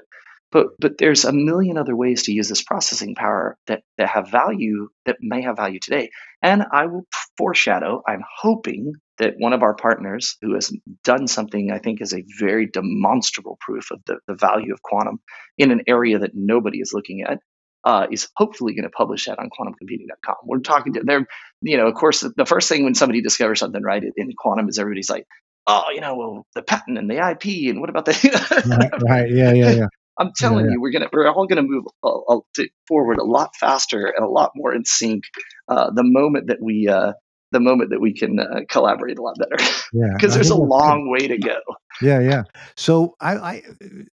[0.51, 4.29] but but there's a million other ways to use this processing power that that have
[4.29, 6.09] value that may have value today
[6.41, 7.05] and i will
[7.37, 10.71] foreshadow i'm hoping that one of our partners who has
[11.03, 15.19] done something i think is a very demonstrable proof of the, the value of quantum
[15.57, 17.39] in an area that nobody is looking at
[17.85, 20.35] uh, is hopefully going to publish that on quantumcomputing.com.
[20.43, 21.25] We're talking to them,
[21.61, 24.79] you know, of course, the first thing when somebody discovers something, right, in quantum is
[24.79, 25.25] everybody's like,
[25.69, 28.11] oh, you know, well, the patent and the IP, and what about the?
[28.67, 29.87] right, right, yeah, yeah, yeah.
[30.17, 30.73] I'm telling yeah, yeah.
[30.73, 34.29] you, we're gonna we're all gonna move a, a, forward a lot faster and a
[34.29, 35.23] lot more in sync
[35.69, 37.13] uh, the moment that we uh,
[37.51, 39.55] the moment that we can uh, collaborate a lot better.
[39.93, 41.59] Yeah, because there's a long way to go.
[42.01, 42.43] Yeah, yeah.
[42.75, 43.63] So I, I,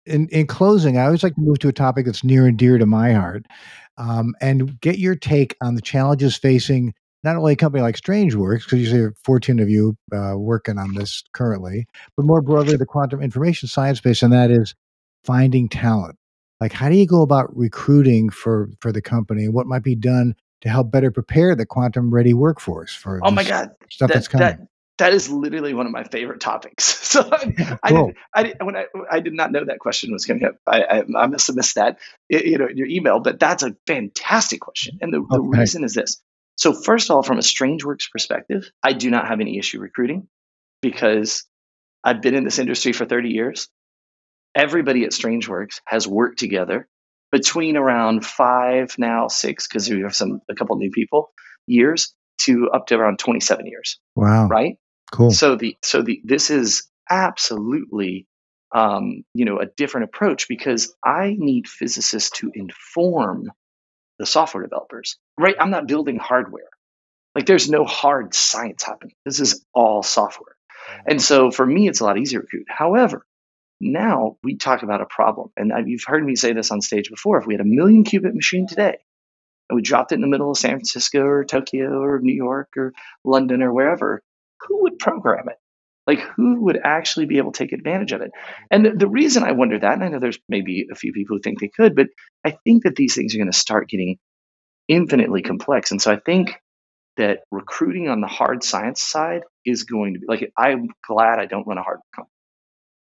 [0.04, 2.78] in in closing, I always like to move to a topic that's near and dear
[2.78, 3.46] to my heart,
[3.98, 6.94] um, and get your take on the challenges facing
[7.26, 10.94] not only a company like StrangeWorks, because you say 14 of you uh, working on
[10.94, 11.86] this currently,
[12.16, 14.74] but more broadly the quantum information science space, and that is
[15.24, 16.16] finding talent.
[16.60, 19.48] Like, how do you go about recruiting for for the company?
[19.48, 23.20] What might be done to help better prepare the quantum ready workforce for?
[23.24, 24.46] Oh my God, stuff that, that's coming.
[24.46, 24.60] That,
[24.98, 27.02] that is literally one of my favorite topics.
[27.16, 27.24] So
[27.58, 28.12] yeah, I, cool.
[28.34, 30.56] I, did, I, when I, I did not know that question was coming up.
[30.66, 33.20] I, I, I must have missed that, you know, in your email.
[33.20, 35.26] But that's a fantastic question, and the, okay.
[35.30, 36.20] the reason is this:
[36.56, 40.26] so, first of all, from a StrangeWorks perspective, I do not have any issue recruiting
[40.80, 41.44] because
[42.02, 43.68] I've been in this industry for 30 years.
[44.54, 46.88] Everybody at StrangeWorks has worked together
[47.30, 51.30] between around five now, six, because we have some a couple new people,
[51.66, 53.98] years to up to around 27 years.
[54.14, 54.48] Wow.
[54.48, 54.76] Right?
[55.12, 55.30] Cool.
[55.30, 58.26] So the so the this is absolutely
[58.74, 63.50] um, you know a different approach because I need physicists to inform
[64.18, 65.56] the software developers, right?
[65.58, 66.68] I'm not building hardware.
[67.34, 69.14] Like there's no hard science happening.
[69.24, 70.56] This is all software.
[70.90, 71.10] Mm-hmm.
[71.10, 72.66] And so for me, it's a lot easier to recruit.
[72.68, 73.26] However,
[73.80, 75.50] now we talk about a problem.
[75.56, 77.38] And you've heard me say this on stage before.
[77.38, 78.96] If we had a million qubit machine today
[79.68, 82.70] and we dropped it in the middle of San Francisco or Tokyo or New York
[82.76, 84.22] or London or wherever,
[84.66, 85.58] who would program it?
[86.06, 88.30] Like, who would actually be able to take advantage of it?
[88.70, 91.36] And the, the reason I wonder that, and I know there's maybe a few people
[91.36, 92.06] who think they could, but
[92.44, 94.18] I think that these things are going to start getting
[94.88, 95.90] infinitely complex.
[95.90, 96.54] And so I think
[97.16, 101.46] that recruiting on the hard science side is going to be like, I'm glad I
[101.46, 102.30] don't run a hard company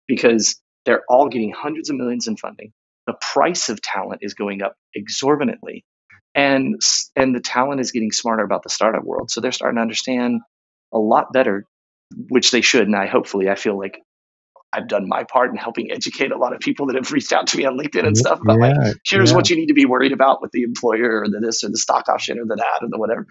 [0.07, 2.71] because they're all getting hundreds of millions in funding.
[3.07, 5.85] The price of talent is going up exorbitantly.
[6.33, 6.81] And,
[7.15, 9.31] and the talent is getting smarter about the startup world.
[9.31, 10.41] So they're starting to understand
[10.93, 11.65] a lot better
[12.29, 12.87] which they should.
[12.87, 13.99] And I hopefully I feel like
[14.75, 17.47] I've done my part in helping educate a lot of people that have reached out
[17.47, 19.35] to me on LinkedIn and stuff about yeah, like, here's yeah.
[19.35, 21.77] what you need to be worried about with the employer or the this or the
[21.77, 23.25] stock option or the that or the whatever.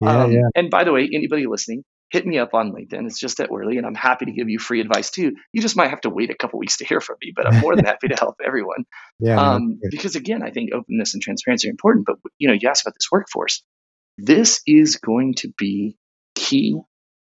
[0.00, 3.06] Yeah, um, and by the way, anybody listening, hit me up on LinkedIn.
[3.06, 5.32] It's just that early, and I'm happy to give you free advice too.
[5.52, 7.60] You just might have to wait a couple weeks to hear from me, but I'm
[7.60, 8.84] more than happy to help everyone.
[9.18, 12.06] Yeah, um, because again, I think openness and transparency are important.
[12.06, 13.62] But you know, you asked about this workforce.
[14.18, 15.96] This is going to be
[16.34, 16.80] key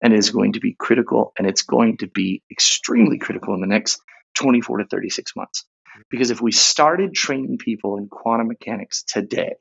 [0.02, 3.66] and is going to be critical and it's going to be extremely critical in the
[3.66, 4.00] next
[4.34, 5.64] 24 to 36 months.
[6.10, 9.54] Because if we started training people in quantum mechanics today,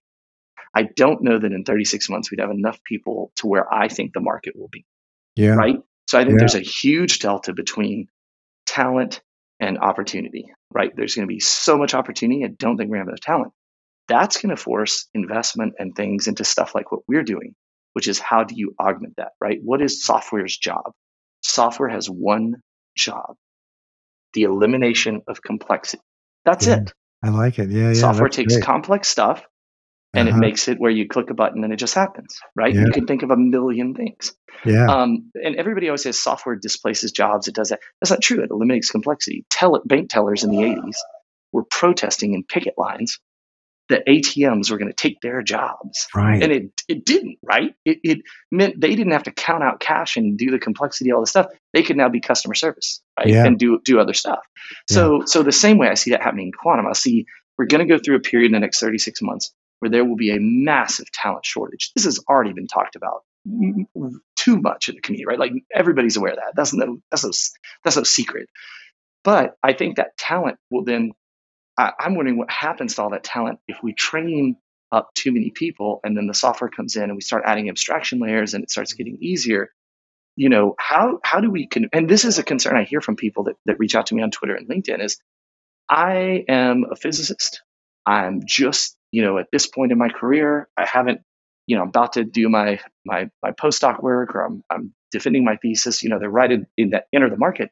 [0.74, 4.14] I don't know that in 36 months we'd have enough people to where I think
[4.14, 4.86] the market will be.
[5.36, 5.56] Yeah.
[5.56, 5.78] Right.
[6.08, 6.40] So I think yeah.
[6.40, 8.08] there's a huge delta between
[8.66, 9.22] talent
[9.60, 10.92] and opportunity, right?
[10.96, 12.46] There's going to be so much opportunity.
[12.46, 13.54] I don't think we're going to have enough talent.
[14.08, 17.56] That's going to force investment and things into stuff like what we're doing,
[18.00, 19.60] which is how do you augment that, right?
[19.62, 20.94] What is software's job?
[21.42, 22.54] Software has one
[22.96, 23.36] job
[24.34, 26.02] the elimination of complexity.
[26.46, 26.78] That's Yeah.
[26.78, 26.94] it.
[27.22, 27.70] I like it.
[27.72, 27.94] Yeah, yeah.
[27.94, 28.64] Software takes great.
[28.64, 29.44] complex stuff
[30.14, 30.38] and Uh-huh.
[30.38, 32.74] it makes it where you click a button and it just happens, right?
[32.74, 32.86] Yeah.
[32.86, 34.34] You can think of a million things.
[34.64, 34.86] Yeah.
[34.86, 37.50] Um, and everybody always says software displaces jobs.
[37.50, 37.82] It does that.
[38.00, 38.42] That's not true.
[38.44, 39.46] It eliminates complexity.
[39.50, 40.96] Tell bank tellers in the 80s
[41.52, 43.20] were protesting in picket lines
[43.90, 46.08] that ATMs were going to take their jobs.
[46.16, 46.42] right.
[46.42, 47.74] And it, it didn't, right?
[47.86, 48.22] It, it
[48.52, 51.48] meant they didn't have to count out cash and do the complexity, all this stuff.
[51.74, 53.28] They could now be customer service, right?
[53.28, 53.46] Yeah.
[53.46, 54.40] And do, do other stuff.
[54.90, 57.26] So, so the same way I see that happening in quantum, I see
[57.58, 60.16] we're going to go through a period in the next 36 months where there will
[60.16, 61.92] be a massive talent shortage.
[61.96, 63.24] This has already been talked about
[64.36, 65.40] too much in the community, right?
[65.40, 66.54] Like everybody's aware of that.
[66.56, 67.32] That's no, that's no,
[67.84, 68.50] that's no secret.
[69.24, 71.12] But I think that talent will then,
[71.80, 74.58] I, I'm wondering what happens to all that talent if we train
[74.92, 78.20] up too many people and then the software comes in and we start adding abstraction
[78.20, 79.70] layers and it starts getting easier.
[80.36, 83.16] You know, how, how do we, con- and this is a concern I hear from
[83.16, 85.20] people that, that reach out to me on Twitter and LinkedIn is
[85.90, 87.62] I am a physicist.
[88.06, 91.22] I'm just, you know, at this point in my career, I haven't,
[91.66, 95.46] you know, I'm about to do my my my postdoc work or I'm I'm defending
[95.46, 96.04] my thesis.
[96.04, 97.72] You know, they're right in, in that enter the market.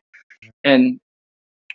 [0.63, 0.99] And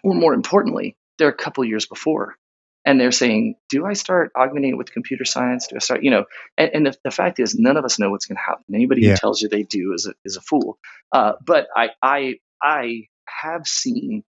[0.04, 2.36] or more importantly, they're a couple years before.
[2.84, 5.68] And they're saying, do I start augmenting it with computer science?
[5.68, 6.24] Do I start, you know,
[6.58, 8.64] and, and the, the fact is none of us know what's going to happen.
[8.74, 9.10] Anybody Yeah.
[9.10, 10.78] who tells you they do is a, is a fool.
[11.12, 14.24] Uh, but I, I, I have seen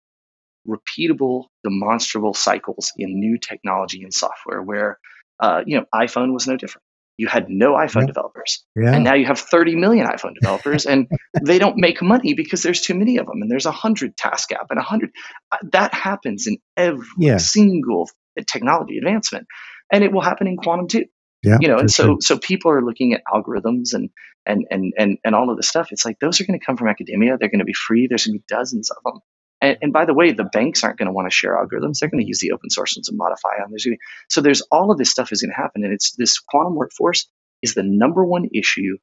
[0.68, 5.00] repeatable, demonstrable cycles in new technology and software where,
[5.40, 6.84] uh, you know, iPhone was no different.
[7.18, 8.08] You had no iPhone Yeah.
[8.08, 8.94] developers, yeah.
[8.94, 11.08] and now you have 30 million iPhone developers, and
[11.46, 14.52] they don't make money because there's too many of them, and there's a hundred task
[14.52, 15.12] app and a hundred.
[15.52, 17.38] uh, That happens in every Yeah.
[17.38, 18.10] single
[18.48, 19.48] technology advancement,
[19.92, 21.06] and it will happen in quantum too
[21.44, 21.58] yeah.
[21.62, 22.18] you know and so sure.
[22.22, 24.10] so people are looking at algorithms and
[24.46, 26.78] and and and, and all of this stuff it's like those are going to come
[26.78, 29.20] from academia they're going to be free there's going to be dozens of them
[29.64, 32.10] and, and by the way the banks aren't going to want to share algorithms they're
[32.10, 33.98] going to use the open source ones and modify them there's gonna,
[34.30, 37.28] so there's all of this stuff is going to happen and it's this quantum workforce
[37.62, 38.98] is the number one issue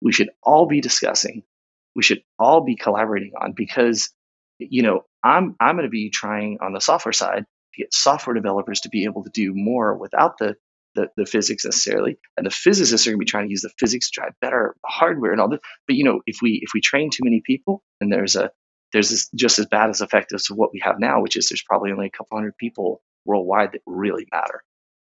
[0.00, 1.42] we should all be discussing
[1.94, 4.10] we should all be collaborating on because
[4.58, 8.34] you know i'm i'm going to be trying on the software side to get software
[8.34, 10.56] developers to be able to do more without the
[10.96, 13.70] the, the physics necessarily, and the physicists are going to be trying to use the
[13.78, 15.60] physics to drive better hardware and all that.
[15.86, 18.50] But you know, if we if we train too many people, and there's a
[18.96, 21.62] there's this just as bad as effect as what we have now, which is there's
[21.62, 24.62] probably only a couple hundred people worldwide that really matter.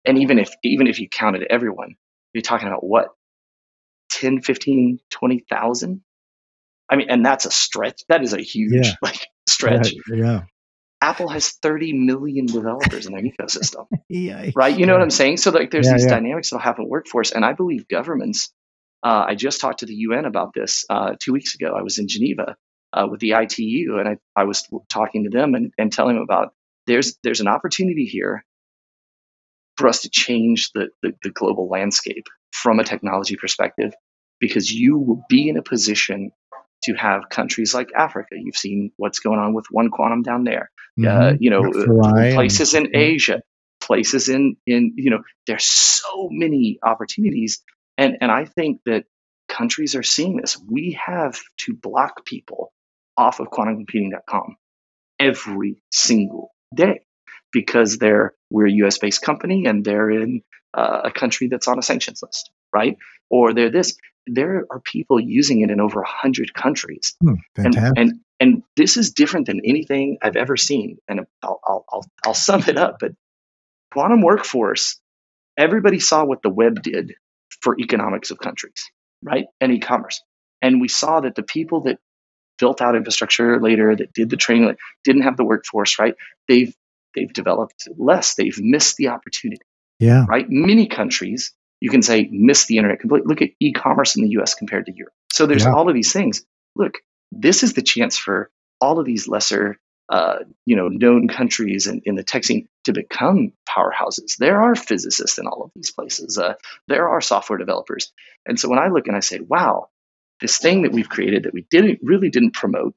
[0.05, 1.95] And even if even if you counted everyone,
[2.33, 3.09] you're talking about what
[4.11, 6.01] 10, 15, 20,000?
[6.89, 8.03] I mean, and that's a stretch.
[8.07, 8.93] That is a huge Yeah.
[9.01, 9.91] like stretch.
[10.09, 10.15] Yeah.
[10.15, 10.41] Yeah.
[11.01, 14.51] Apple has 30 million developers in their ecosystem Yeah.
[14.55, 14.79] right?
[14.79, 15.35] You know what I'm saying?
[15.37, 18.49] So like, there's these dynamics that'll happen in workforce, and I believe governments.
[19.03, 21.73] Uh, I just talked to the UN about this uh, two weeks ago.
[21.77, 22.55] I was in Geneva
[22.93, 26.23] uh, with the ITU, and I, I was talking to them and, and telling them
[26.23, 26.53] about
[26.87, 28.43] there's there's an opportunity here
[29.77, 33.93] for us to change the, the the global landscape from a technology perspective,
[34.39, 36.31] because you will be in a position
[36.83, 38.35] to have countries like Africa.
[38.37, 41.37] You've seen what's going on with one quantum down there uh, Mhm.
[41.39, 41.63] you know,
[42.35, 42.95] places in.
[42.95, 43.41] Asia,
[43.81, 47.63] places in in you know, there's so many opportunities,
[47.97, 49.05] and and I think that
[49.47, 50.57] countries are seeing this.
[50.69, 52.71] We have to block people
[53.17, 54.55] off of quantumcomputing.com
[55.19, 57.01] every single day
[57.51, 58.97] because they're we're a U.S.
[58.97, 60.41] based company and they're in
[60.73, 62.97] uh, a country that's on a sanctions list, right?
[63.29, 63.95] Or they're this.
[64.25, 68.97] There are people using it in over a hundred countries Hmm, and, and and this
[68.97, 70.97] is different than anything I've ever seen.
[71.07, 72.97] And I'll, I'll, I'll, I'll sum it up.
[72.99, 73.13] But
[73.93, 74.99] quantum workforce,
[75.57, 77.13] everybody saw what the web did
[77.61, 79.45] for economics of countries, right?
[79.61, 80.21] And e-commerce.
[80.61, 81.99] And we saw that the people that
[82.63, 86.15] built out infrastructure later, that did the training, like, didn't have the workforce, right?
[86.47, 86.73] They've
[87.15, 88.35] they've developed less.
[88.35, 89.61] They've missed the opportunity
[90.03, 90.25] yeah.
[90.27, 90.45] right?
[90.49, 93.27] Many countries, you can say, miss the internet completely.
[93.27, 95.13] Look at e-commerce in the US compared to Europe.
[95.31, 95.73] So there's Yeah.
[95.73, 96.45] all of these things.
[96.75, 96.95] Look,
[97.31, 98.51] this is the chance for
[98.81, 102.93] all of these lesser, uh, you know, known countries in, in the tech scene to
[102.93, 104.37] become powerhouses.
[104.37, 106.37] There are physicists in all of these places.
[106.37, 106.55] Uh,
[106.87, 108.11] there are software developers.
[108.45, 109.89] And so when I look and I say, wow,
[110.43, 112.93] this thing that we've created that we didn't really didn't promote,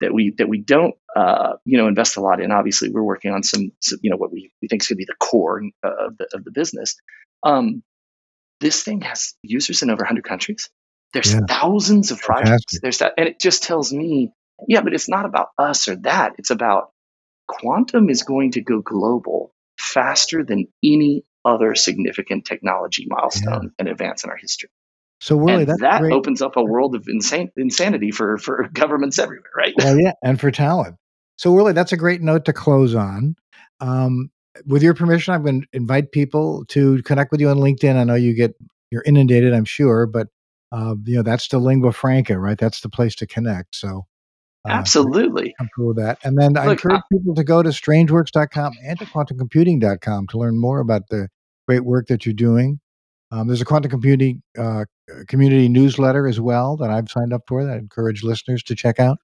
[0.00, 2.50] that we that we don't uh, you know invest a lot in.
[2.52, 4.98] Obviously, we're working on some, some you know what we, we think is going to
[4.98, 6.96] be the core uh, of the of the business.
[7.44, 7.82] Um,
[8.60, 10.68] this thing has users in over 100 countries.
[11.14, 11.40] There's Yeah.
[11.48, 12.80] thousands of projects.
[12.82, 14.32] There's that, and it just tells me
[14.68, 16.34] Yeah, but it's not about us or that.
[16.38, 16.90] It's about
[17.48, 23.68] quantum is going to go global faster than any other significant technology milestone yeah.
[23.78, 24.68] and advance in our history.
[25.20, 26.12] So really, that great.
[26.12, 29.74] opens up a world of insane insanity for for governments everywhere, right?
[29.76, 30.96] Well, yeah, and for talent.
[31.36, 33.36] So really, that's a great note to close on.
[33.80, 34.30] Um,
[34.66, 37.96] with your permission, I'm going to invite people to connect with you on LinkedIn.
[37.96, 38.54] I know you get
[38.90, 40.28] you're inundated, I'm sure, but
[40.72, 42.58] uh, you know that's the lingua franca, right?
[42.58, 43.76] That's the place to connect.
[43.76, 44.06] So
[44.66, 46.18] uh, absolutely, I'm cool with that.
[46.24, 50.38] And then Look, I encourage I, people to go to strangeworks.com and to quantumcomputing.com to
[50.38, 51.28] learn more about the
[51.68, 52.80] great work that you're doing.
[53.32, 54.84] Um, there's a quantum computing uh,
[55.28, 58.98] community newsletter as well that I've signed up for that I encourage listeners to check
[58.98, 59.18] out.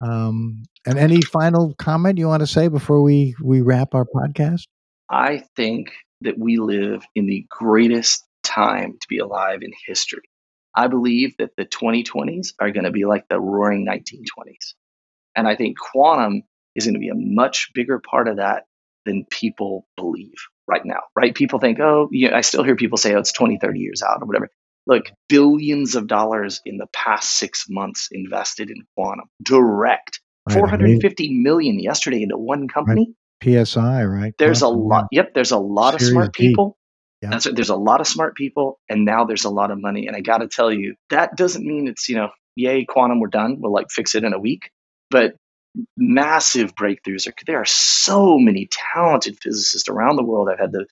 [0.00, 4.66] Um, and any final comment you want to say before we, we wrap our podcast?
[5.10, 5.92] I think
[6.22, 10.22] that we live in the greatest time to be alive in history.
[10.74, 14.74] I believe that the 2020s are going to be like the roaring 1920s.
[15.34, 16.42] And I think quantum
[16.74, 18.64] is going to be a much bigger part of that
[19.04, 20.34] than people believe
[20.68, 21.34] right now, right?
[21.34, 24.02] People think, oh, you know, I still hear people say, oh, it's 20, 30 years
[24.02, 24.50] out or whatever.
[24.86, 31.40] Look, billions of dollars in the past six months invested in quantum, direct, right, 450
[31.40, 33.08] million yesterday into one company.
[33.08, 33.66] Right.
[33.66, 34.34] PSI, right?
[34.38, 35.06] There's quantum, a lot.
[35.10, 35.22] Yeah.
[35.22, 36.76] Yep, there's a lot of smart people.
[37.22, 37.30] Yeah.
[37.30, 40.06] That's there's a lot of smart people, and now there's a lot of money.
[40.06, 43.28] And I got to tell you, that doesn't mean it's you know, yay, quantum, we're
[43.28, 43.56] done.
[43.58, 44.70] We'll like fix it in a week.
[45.10, 45.34] But
[45.96, 47.28] massive breakthroughs.
[47.46, 50.48] There are so many talented physicists around the world.
[50.50, 50.86] I've had the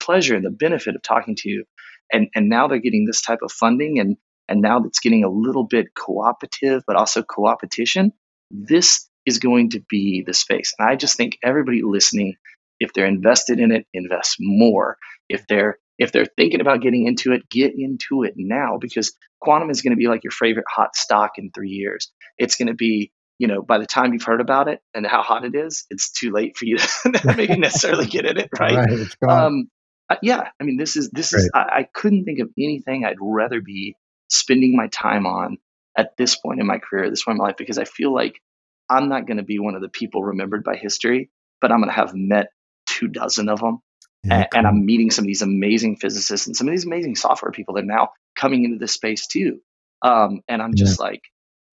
[0.00, 1.64] pleasure and the benefit of talking to
[2.12, 4.16] and and now they're getting this type of funding, and
[4.48, 8.10] and now it's getting a little bit cooperative, but also coopetition.
[8.50, 12.34] This is going to be the space, and I just think everybody listening,
[12.78, 14.98] if they're invested in it, invest more.
[15.28, 19.70] If they're if they're thinking about getting into it, get into it now because quantum
[19.70, 22.10] is going to be like your favorite hot stock in three years.
[22.38, 25.22] It's going to be you know, by the time you've heard about it and how
[25.22, 29.08] hot it is, it's too late for you to maybe necessarily get in it, right?
[29.20, 29.68] right um,
[30.08, 31.40] uh, yeah, I mean, this is this right.
[31.40, 31.50] is.
[31.54, 33.96] I, I, couldn't think of anything I'd rather be
[34.28, 35.58] spending my time on
[35.96, 38.12] at this point in my career, at this point in my life, because I feel
[38.12, 38.40] like
[38.88, 41.30] I'm not going to be one of the people remembered by history,
[41.60, 42.48] but I'm going to have met
[42.86, 43.78] two dozen of them.
[44.24, 44.58] Yeah, and, cool.
[44.58, 47.74] and, I'm meeting some of these amazing physicists and some of these amazing software people
[47.74, 49.60] that are now coming into this space too.
[50.02, 51.22] Um, and I'm just like,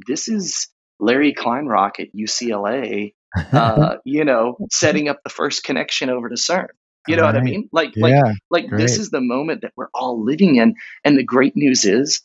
[0.07, 0.67] this is
[0.99, 6.67] Larry Kleinrock at UCLA, uh, you know, setting up the first connection over to CERN.
[7.07, 7.33] You know right.
[7.33, 7.69] what I mean?
[7.71, 8.81] Like, yeah, like, like great.
[8.81, 10.75] this is the moment that we're all living in.
[11.03, 12.21] And the great news is